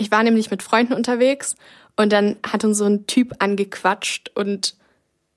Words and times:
Ich 0.00 0.10
war 0.10 0.22
nämlich 0.22 0.50
mit 0.50 0.62
Freunden 0.62 0.94
unterwegs 0.94 1.56
und 1.94 2.10
dann 2.10 2.36
hat 2.50 2.64
uns 2.64 2.78
so 2.78 2.86
ein 2.86 3.06
Typ 3.06 3.34
angequatscht 3.38 4.30
und 4.34 4.74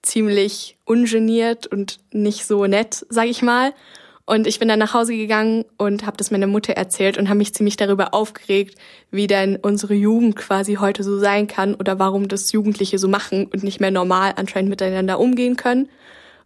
ziemlich 0.01 0.77
ungeniert 0.85 1.67
und 1.67 1.99
nicht 2.13 2.45
so 2.45 2.65
nett, 2.65 3.05
sag 3.09 3.27
ich 3.27 3.41
mal. 3.41 3.73
Und 4.25 4.47
ich 4.47 4.59
bin 4.59 4.69
dann 4.69 4.79
nach 4.79 4.93
Hause 4.93 5.17
gegangen 5.17 5.65
und 5.77 6.05
habe 6.05 6.15
das 6.15 6.31
meiner 6.31 6.47
Mutter 6.47 6.73
erzählt 6.73 7.17
und 7.17 7.27
habe 7.27 7.39
mich 7.39 7.53
ziemlich 7.53 7.75
darüber 7.75 8.13
aufgeregt, 8.13 8.79
wie 9.11 9.27
denn 9.27 9.57
unsere 9.57 9.95
Jugend 9.95 10.37
quasi 10.37 10.75
heute 10.75 11.03
so 11.03 11.19
sein 11.19 11.47
kann 11.47 11.75
oder 11.75 11.99
warum 11.99 12.29
das 12.29 12.49
Jugendliche 12.53 12.99
so 12.99 13.09
machen 13.09 13.47
und 13.47 13.63
nicht 13.63 13.81
mehr 13.81 13.91
normal 13.91 14.33
anscheinend 14.37 14.69
miteinander 14.69 15.19
umgehen 15.19 15.57
können. 15.57 15.89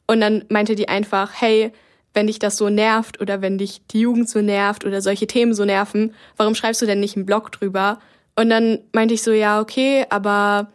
Und 0.08 0.22
dann 0.22 0.44
meinte 0.50 0.74
die 0.74 0.90
einfach, 0.90 1.34
hey, 1.36 1.72
wenn 2.18 2.26
dich 2.26 2.40
das 2.40 2.58
so 2.58 2.70
nervt 2.70 3.22
oder 3.22 3.44
wenn 3.44 3.60
dich 3.60 3.82
die 3.92 4.00
Jugend 4.00 4.28
so 4.28 4.42
nervt 4.42 4.86
oder 4.86 5.04
solche 5.04 5.28
Themen 5.28 5.54
so 5.54 5.66
nerven, 5.66 6.16
warum 6.36 6.56
schreibst 6.56 6.82
du 6.82 6.88
denn 6.88 7.00
nicht 7.00 7.16
einen 7.16 7.28
Blog 7.28 7.52
drüber? 7.52 8.00
Und 8.36 8.50
dann 8.50 8.80
meinte 8.92 9.14
ich 9.14 9.22
so, 9.22 9.32
ja, 9.32 9.62
okay, 9.62 10.04
aber 10.10 10.72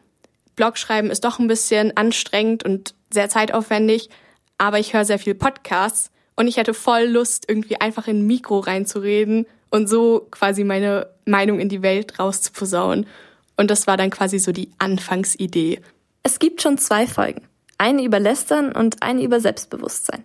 Blog 0.54 0.78
schreiben 0.78 1.10
ist 1.10 1.24
doch 1.24 1.40
ein 1.40 1.48
bisschen 1.48 1.96
anstrengend 1.96 2.64
und 2.64 2.94
sehr 3.10 3.28
zeitaufwendig, 3.28 4.08
aber 4.56 4.78
ich 4.78 4.94
höre 4.94 5.04
sehr 5.04 5.18
viel 5.18 5.34
Podcasts 5.34 6.12
und 6.36 6.46
ich 6.46 6.58
hätte 6.58 6.74
voll 6.74 7.06
Lust, 7.06 7.46
irgendwie 7.48 7.80
einfach 7.80 8.06
in 8.06 8.20
ein 8.20 8.26
Mikro 8.28 8.60
reinzureden 8.60 9.46
und 9.68 9.88
so 9.88 10.28
quasi 10.30 10.62
meine 10.62 11.08
Meinung 11.24 11.58
in 11.58 11.68
die 11.68 11.82
Welt 11.82 12.20
rauszuposaunen. 12.20 13.04
Und 13.56 13.68
das 13.68 13.88
war 13.88 13.96
dann 13.96 14.10
quasi 14.10 14.38
so 14.38 14.52
die 14.52 14.70
Anfangsidee. 14.78 15.80
Es 16.22 16.38
gibt 16.38 16.62
schon 16.62 16.78
zwei 16.78 17.08
Folgen. 17.08 17.42
Eine 17.78 18.04
über 18.04 18.20
Lästern 18.20 18.70
und 18.70 19.02
eine 19.02 19.24
über 19.24 19.40
Selbstbewusstsein. 19.40 20.22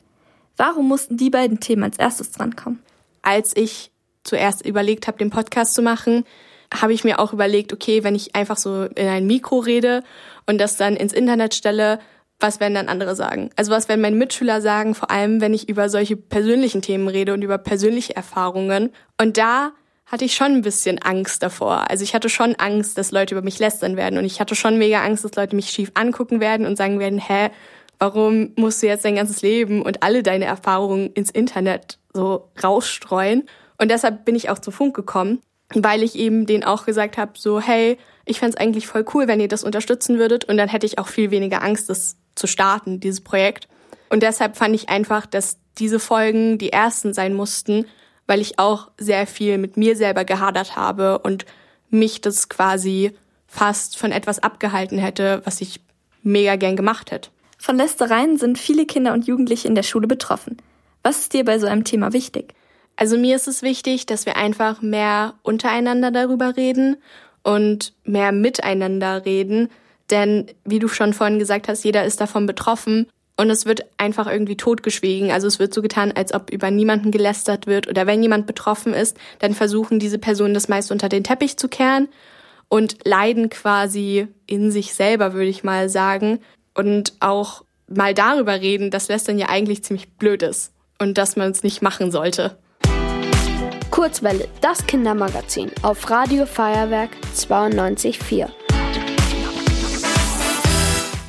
Warum 0.57 0.88
mussten 0.88 1.17
die 1.17 1.29
beiden 1.29 1.59
Themen 1.59 1.84
als 1.84 1.97
erstes 1.97 2.31
drankommen? 2.31 2.79
Als 3.21 3.55
ich 3.55 3.91
zuerst 4.23 4.66
überlegt 4.66 5.07
habe, 5.07 5.17
den 5.17 5.30
Podcast 5.30 5.73
zu 5.73 5.81
machen, 5.81 6.25
habe 6.73 6.93
ich 6.93 7.03
mir 7.03 7.20
auch 7.20 7.31
überlegt, 7.31 7.71
okay, 7.71 8.03
wenn 8.03 8.16
ich 8.16 8.35
einfach 8.35 8.57
so 8.57 8.83
in 8.83 9.07
ein 9.07 9.27
Mikro 9.27 9.59
rede 9.59 10.03
und 10.45 10.57
das 10.57 10.75
dann 10.75 10.95
ins 10.95 11.13
Internet 11.13 11.53
stelle, 11.53 12.00
was 12.39 12.59
werden 12.59 12.75
dann 12.75 12.89
andere 12.89 13.16
sagen? 13.16 13.50
Also 13.55 13.72
was 13.72 13.88
werden 13.88 14.02
meine 14.02 14.16
Mitschüler 14.16 14.61
sagen, 14.61 14.95
vor 14.95 15.09
allem 15.09 15.41
wenn 15.41 15.53
ich 15.53 15.69
über 15.69 15.89
solche 15.89 16.17
persönlichen 16.17 16.81
Themen 16.81 17.08
rede 17.08 17.33
und 17.33 17.41
über 17.41 17.58
persönliche 17.58 18.16
Erfahrungen. 18.16 18.91
Und 19.19 19.38
da 19.38 19.72
hatte 20.05 20.25
ich 20.25 20.35
schon 20.35 20.53
ein 20.53 20.61
bisschen 20.61 21.00
Angst 21.00 21.41
davor. 21.44 21.89
Also 21.89 22.03
ich 22.03 22.13
hatte 22.13 22.30
schon 22.30 22.55
Angst, 22.55 22.97
dass 22.97 23.11
Leute 23.11 23.35
über 23.35 23.44
mich 23.44 23.59
lästern 23.59 23.97
werden 23.97 24.17
und 24.17 24.25
ich 24.25 24.39
hatte 24.39 24.55
schon 24.55 24.78
mega 24.78 25.03
Angst, 25.03 25.23
dass 25.23 25.35
Leute 25.35 25.55
mich 25.55 25.69
schief 25.69 25.91
angucken 25.95 26.39
werden 26.39 26.66
und 26.66 26.78
sagen 26.78 27.00
werden, 27.00 27.19
hä, 27.19 27.50
warum 28.00 28.52
musst 28.56 28.81
du 28.81 28.88
jetzt 28.88 29.06
dein 29.06 29.16
ganzes 29.16 29.42
Leben 29.42 29.81
und 29.81 30.03
alle 30.03 30.23
deine 30.23 30.45
Erfahrungen 30.45 31.12
ins 31.14 31.31
Internet 31.31 32.00
so 32.14 32.50
rausstreuen? 32.64 33.48
Und 33.78 33.92
deshalb 33.92 34.26
bin 34.26 34.36
ich 34.36 34.50
auch 34.50 34.59
zu 34.59 34.72
Funk 34.72 34.95
gekommen, 34.95 35.42
weil 35.73 36.03
ich 36.03 36.16
eben 36.16 36.45
denen 36.45 36.64
auch 36.64 36.86
gesagt 36.86 37.18
habe, 37.18 37.34
so, 37.36 37.59
hey, 37.59 37.98
ich 38.25 38.40
fände 38.40 38.59
eigentlich 38.59 38.88
voll 38.88 39.06
cool, 39.14 39.28
wenn 39.28 39.40
ihr 39.40 39.48
das 39.48 39.64
unterstützen 39.64 40.18
würdet 40.20 40.45
und 40.45 40.58
dann 40.58 40.70
hätte 40.70 40.86
ich 40.86 41.00
auch 41.00 41.08
viel 41.08 41.31
weniger 41.31 41.64
Angst, 41.64 41.90
das 41.90 42.18
zu 42.36 42.48
starten, 42.48 43.00
dieses 43.00 43.22
Projekt. 43.22 43.68
Und 44.09 44.23
deshalb 44.23 44.58
fand 44.58 44.75
ich 44.75 44.90
einfach, 44.90 45.25
dass 45.25 45.58
diese 45.78 46.00
Folgen 46.00 46.58
die 46.58 46.72
ersten 46.72 47.14
sein 47.14 47.34
mussten, 47.34 47.86
weil 48.25 48.42
ich 48.42 48.59
auch 48.59 48.92
sehr 48.98 49.28
viel 49.28 49.58
mit 49.58 49.78
mir 49.78 49.95
selber 49.95 50.25
gehadert 50.25 50.75
habe 50.75 51.20
und 51.20 51.45
mich 51.90 52.22
das 52.22 52.50
quasi 52.50 53.14
fast 53.48 53.98
von 53.98 54.12
etwas 54.12 54.40
abgehalten 54.40 54.98
hätte, 54.98 55.42
was 55.45 55.62
ich 55.62 55.81
mega 56.23 56.58
gern 56.58 56.75
gemacht 56.75 57.12
hätte. 57.12 57.30
Von 57.58 57.77
Lästereien 57.77 58.38
sind 58.38 58.58
viele 58.58 58.86
Kinder 58.86 59.13
und 59.13 59.27
Jugendliche 59.27 59.67
in 59.67 59.75
der 59.75 59.83
Schule 59.83 60.08
betroffen. 60.08 60.58
Was 61.03 61.19
ist 61.19 61.33
dir 61.33 61.45
bei 61.45 61.59
so 61.59 61.67
einem 61.67 61.83
Thema 61.83 62.13
wichtig? 62.13 62.53
Also 62.95 63.17
mir 63.17 63.36
ist 63.36 63.47
es 63.47 63.61
wichtig, 63.61 64.05
dass 64.05 64.25
wir 64.25 64.38
einfach 64.38 64.81
mehr 64.81 65.36
untereinander 65.44 66.11
darüber 66.11 66.58
reden 66.58 66.97
und 67.44 67.94
mehr 68.03 68.31
miteinander 68.31 69.23
reden, 69.25 69.69
denn 70.09 70.47
wie 70.66 70.80
du 70.80 70.88
schon 70.88 71.13
vorhin 71.13 71.39
gesagt 71.39 71.67
hast, 71.67 71.83
jeder 71.83 72.05
ist 72.05 72.19
davon 72.22 72.45
betroffen 72.45 73.08
und 73.38 73.50
es 73.50 73.66
wird 73.66 73.85
einfach 73.97 74.28
irgendwie 74.28 74.58
totgeschwiegen. 74.58 75.31
Also 75.31 75.47
es 75.47 75.59
wird 75.59 75.74
so 75.74 75.81
getan, 75.81 76.12
als 76.12 76.34
ob 76.34 76.50
über 76.50 76.72
niemanden 76.72 77.12
gelästert 77.12 77.68
wird 77.68 77.88
oder 77.88 78.07
wenn 78.07 78.24
jemand 78.24 78.47
betroffen 78.47 78.94
ist, 78.94 79.16
dann 79.39 79.53
versuchen 79.53 80.00
diese 80.00 80.18
Personen 80.18 80.53
das 80.53 80.68
meist 80.68 80.91
unter 80.91 81.07
den 81.07 81.24
Teppich 81.24 81.57
zu 81.57 81.68
kehren 81.68 82.07
und 82.68 82.97
leiden 83.06 83.50
quasi 83.50 84.28
in 84.47 84.72
sich 84.72 84.94
selber, 84.94 85.34
würde 85.34 85.50
ich 85.50 85.63
mal 85.63 85.88
sagen. 85.88 86.39
Und 86.77 87.13
auch 87.19 87.63
mal 87.88 88.13
darüber 88.13 88.61
reden, 88.61 88.91
dass 88.91 89.09
Lästern 89.09 89.38
ja 89.38 89.49
eigentlich 89.49 89.83
ziemlich 89.83 90.09
blöd 90.13 90.43
ist 90.43 90.71
und 90.99 91.17
dass 91.17 91.35
man 91.35 91.51
es 91.51 91.63
nicht 91.63 91.81
machen 91.81 92.11
sollte. 92.11 92.57
Kurzwelle, 93.91 94.47
das 94.61 94.85
Kindermagazin 94.85 95.71
auf 95.81 96.09
Radio 96.09 96.45
Feuerwerk 96.45 97.09
92.4 97.35 98.49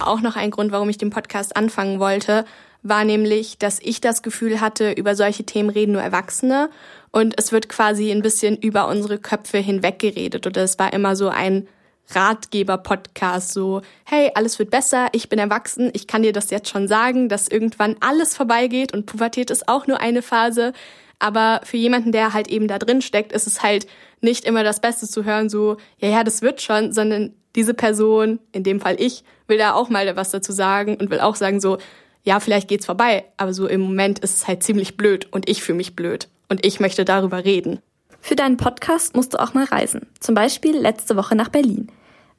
auch 0.09 0.21
noch 0.21 0.37
ein 0.37 0.51
Grund, 0.51 0.73
warum 0.73 0.89
ich 0.89 0.99
den 0.99 1.11
Podcast 1.11 1.57
anfangen 1.57 2.01
wollte, 2.01 2.45
war 2.83 3.05
nämlich, 3.05 3.59
dass 3.59 3.79
ich 3.81 4.01
das 4.01 4.23
Gefühl 4.23 4.61
hatte, 4.61 4.93
über 4.93 5.15
solche 5.15 5.45
Themen 5.45 5.69
reden 5.69 5.93
nur 5.93 6.03
Erwachsene 6.03 6.71
und 7.11 7.35
es 7.39 7.53
wird 7.53 7.69
quasi 7.69 8.11
ein 8.11 8.23
bisschen 8.23 8.57
über 8.57 8.89
unsere 8.89 9.19
Köpfe 9.19 9.59
hinweg 9.59 9.99
geredet 9.99 10.47
oder 10.47 10.63
es 10.63 10.79
war 10.79 10.93
immer 10.93 11.15
so 11.15 11.29
ein 11.29 11.69
Ratgeber-Podcast, 12.11 13.53
so, 13.53 13.83
hey, 14.05 14.31
alles 14.35 14.59
wird 14.59 14.71
besser, 14.71 15.09
ich 15.13 15.29
bin 15.29 15.39
erwachsen, 15.39 15.91
ich 15.93 16.07
kann 16.07 16.23
dir 16.23 16.33
das 16.33 16.51
jetzt 16.51 16.69
schon 16.69 16.89
sagen, 16.89 17.29
dass 17.29 17.49
irgendwann 17.49 17.97
alles 18.01 18.37
vorbeigeht 18.37 18.95
und 18.95 19.07
Pubertät 19.07 19.51
ist 19.51 19.69
auch 19.69 19.87
nur 19.87 20.01
eine 20.01 20.23
Phase. 20.23 20.73
Aber 21.19 21.61
für 21.65 21.77
jemanden, 21.77 22.13
der 22.13 22.33
halt 22.33 22.49
eben 22.49 22.69
da 22.69 22.79
drin 22.79 23.03
steckt, 23.03 23.33
ist 23.33 23.47
es 23.47 23.63
halt 23.63 23.87
nicht 24.21 24.45
immer 24.45 24.63
das 24.65 24.81
Beste 24.81 25.09
zu 25.09 25.25
hören, 25.25 25.49
so, 25.49 25.77
ja, 25.99 26.09
ja, 26.09 26.25
das 26.25 26.43
wird 26.43 26.63
schon, 26.63 26.93
sondern 26.93 27.35
diese 27.57 27.75
Person, 27.75 28.39
in 28.53 28.63
dem 28.63 28.81
Fall 28.81 28.97
ich, 29.01 29.25
will 29.47 29.59
da 29.59 29.75
auch 29.75 29.89
mal 29.89 30.15
was 30.17 30.31
dazu 30.31 30.53
sagen 30.53 30.97
und 30.97 31.11
will 31.11 31.21
auch 31.21 31.35
sagen 31.37 31.61
so, 31.61 31.79
ja, 32.23 32.41
vielleicht 32.41 32.69
geht's 32.69 32.87
vorbei, 32.87 33.25
aber 33.37 33.53
so 33.53 33.67
im 33.67 33.81
Moment 33.81 34.19
ist 34.21 34.35
es 34.37 34.49
halt 34.49 34.63
ziemlich 34.63 34.97
blöd 34.97 35.27
und 35.33 35.49
ich 35.49 35.63
fühle 35.63 35.79
mich 35.79 35.97
blöd 35.97 36.29
und 36.49 36.65
ich 36.65 36.81
möchte 36.81 37.05
darüber 37.05 37.45
reden. 37.45 37.81
Für 38.21 38.37
deinen 38.37 38.57
Podcast 38.57 39.17
musst 39.17 39.35
du 39.35 39.39
auch 39.39 39.55
mal 39.55 39.65
reisen. 39.65 40.07
Zum 40.21 40.35
Beispiel 40.35 40.77
letzte 40.77 41.17
Woche 41.17 41.35
nach 41.35 41.49
Berlin. 41.49 41.91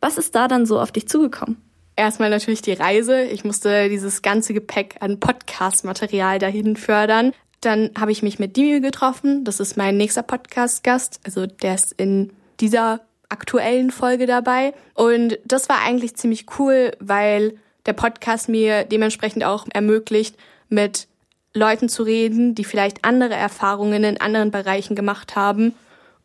Was 0.02 0.18
ist 0.18 0.36
da 0.36 0.48
dann 0.48 0.66
so 0.66 0.80
auf 0.80 0.92
dich 0.92 1.08
zugekommen? 1.08 1.58
Erstmal 1.96 2.30
natürlich 2.30 2.62
die 2.62 2.74
Reise. 2.74 3.24
Ich 3.24 3.44
musste 3.44 3.90
dieses 3.90 4.22
ganze 4.22 4.54
Gepäck 4.54 4.96
an 5.02 5.20
Podcast-Material 5.20 6.40
dahin 6.40 6.78
fördern. 6.78 7.34
Dann 7.62 7.92
habe 8.00 8.12
ich 8.12 8.24
mich 8.24 8.40
mit 8.40 8.56
Dimi 8.56 8.80
getroffen. 8.80 9.44
Das 9.44 9.60
ist 9.60 9.76
mein 9.76 9.98
nächster 9.98 10.24
Podcast-Gast. 10.24 11.20
Also 11.26 11.46
der 11.46 11.76
ist 11.76 11.94
in 11.94 12.32
dieser 12.62 13.02
aktuellen 13.28 13.92
Folge 13.92 14.26
dabei. 14.26 14.74
Und 14.94 15.40
das 15.46 15.68
war 15.68 15.82
eigentlich 15.82 16.16
ziemlich 16.16 16.46
cool, 16.58 16.92
weil 17.00 17.58
der 17.86 17.94
Podcast 17.94 18.48
mir 18.50 18.86
dementsprechend 18.86 19.44
auch 19.44 19.66
ermöglicht, 19.74 20.38
mit 20.70 21.08
Leuten 21.54 21.90
zu 21.90 22.04
reden, 22.04 22.56
die 22.56 22.64
vielleicht 22.64 23.04
andere 23.06 23.34
Erfahrungen 23.34 24.04
in 24.04 24.22
anderen 24.22 24.52
Bereichen 24.52 24.96
gemacht 24.96 25.36
haben 25.36 25.74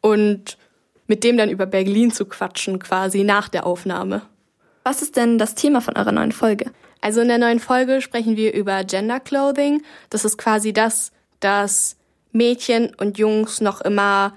und 0.00 0.58
mit 1.06 1.24
dem 1.24 1.36
dann 1.36 1.50
über 1.50 1.66
Berlin 1.66 2.10
zu 2.12 2.26
quatschen, 2.26 2.78
quasi 2.78 3.24
nach 3.24 3.48
der 3.48 3.66
Aufnahme. 3.66 4.22
Was 4.84 5.02
ist 5.02 5.16
denn 5.16 5.38
das 5.38 5.54
Thema 5.54 5.80
von 5.80 5.96
eurer 5.96 6.12
neuen 6.12 6.32
Folge? 6.32 6.70
Also 7.00 7.20
in 7.20 7.28
der 7.28 7.38
neuen 7.38 7.60
Folge 7.60 8.00
sprechen 8.00 8.36
wir 8.36 8.54
über 8.54 8.84
Gender 8.84 9.20
Clothing. 9.20 9.82
Das 10.10 10.24
ist 10.24 10.38
quasi 10.38 10.72
das, 10.72 11.12
dass 11.40 11.96
Mädchen 12.32 12.94
und 12.94 13.18
Jungs 13.18 13.60
noch 13.60 13.80
immer 13.80 14.34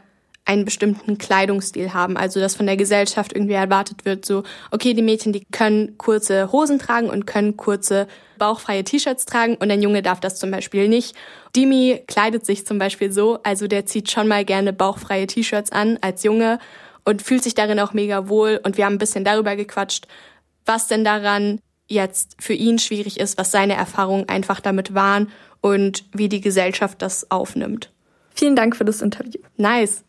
einen 0.48 0.66
bestimmten 0.66 1.18
Kleidungsstil 1.18 1.94
haben. 1.94 2.18
Also 2.18 2.40
dass 2.40 2.56
von 2.56 2.66
der 2.66 2.78
Gesellschaft 2.78 3.34
irgendwie 3.34 3.54
erwartet 3.54 4.06
wird, 4.06 4.26
so, 4.26 4.44
okay, 4.72 4.94
die 4.94 5.02
Mädchen, 5.02 5.34
die 5.34 5.46
können 5.52 5.98
kurze 5.98 6.52
Hosen 6.52 6.80
tragen 6.80 7.10
und 7.10 7.28
können 7.28 7.58
kurze 7.58 8.08
bauchfreie 8.38 8.84
T-Shirts 8.84 9.26
tragen 9.26 9.56
und 9.56 9.70
ein 9.70 9.82
Junge 9.82 10.02
darf 10.02 10.20
das 10.20 10.40
zum 10.40 10.52
Beispiel 10.52 10.88
nicht. 10.88 11.16
Dimi 11.56 12.02
kleidet 12.08 12.46
sich 12.46 12.66
zum 12.66 12.80
Beispiel 12.80 13.12
so, 13.12 13.40
also 13.44 13.68
der 13.68 13.86
zieht 13.86 14.10
schon 14.10 14.28
mal 14.28 14.46
gerne 14.46 14.74
bauchfreie 14.74 15.28
T-Shirts 15.28 15.72
an 15.72 15.98
als 16.02 16.24
Junge 16.24 16.60
und 17.04 17.22
fühlt 17.22 17.44
sich 17.44 17.56
darin 17.56 17.80
auch 17.80 17.94
mega 17.94 18.30
wohl 18.30 18.60
und 18.64 18.78
wir 18.78 18.86
haben 18.86 18.94
ein 18.94 19.00
bisschen 19.00 19.26
darüber 19.26 19.56
gequatscht, 19.56 20.08
was 20.66 20.88
denn 20.88 21.04
daran 21.04 21.60
jetzt 21.88 22.36
für 22.40 22.54
ihn 22.54 22.80
schwierig 22.80 23.20
ist, 23.20 23.38
was 23.38 23.52
seine 23.52 23.76
Erfahrungen 23.76 24.30
einfach 24.30 24.60
damit 24.60 24.94
waren 24.94 25.32
und 25.62 26.06
wie 26.14 26.30
die 26.30 26.42
Gesellschaft 26.42 27.02
das 27.02 27.32
aufnimmt. 27.32 27.92
Vielen 28.38 28.56
Dank 28.56 28.76
für 28.76 28.86
das 28.86 29.02
Interview. 29.02 29.42
Nice. 29.58 30.04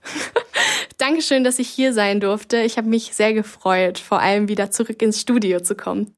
Dankeschön, 0.99 1.45
dass 1.45 1.59
ich 1.59 1.69
hier 1.69 1.95
sein 1.95 2.21
durfte. 2.21 2.59
Ich 2.59 2.77
habe 2.77 2.87
mich 2.87 3.15
sehr 3.15 3.33
gefreut, 3.33 3.99
vor 3.99 4.21
allem 4.21 4.49
wieder 4.49 4.71
zurück 4.71 5.01
ins 5.01 5.21
Studio 5.21 5.61
zu 5.61 5.75
kommen. 5.75 6.15